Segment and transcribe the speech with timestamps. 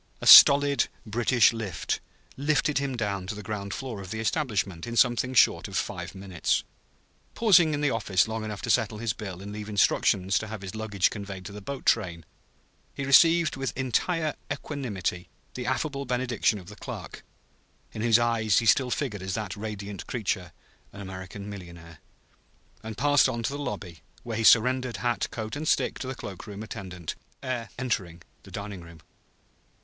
[0.19, 1.99] A stolid British lift
[2.35, 6.15] lifted him down to the ground floor of the establishment in something short of five
[6.15, 6.63] minutes.
[7.35, 10.63] Pausing in the office long enough to settle his bill and leave instructions to have
[10.63, 12.25] his luggage conveyed to the boat train,
[12.95, 17.23] he received with entire equanimity the affable benediction of the clerk,
[17.91, 20.51] in whose eyes he still figured as that radiant creature,
[20.91, 21.99] an American millionaire;
[22.81, 26.15] and passed on to the lobby, where he surrendered hat, coat and stick to the
[26.15, 27.13] cloak room attendant,
[27.43, 28.99] ere entering the dining room.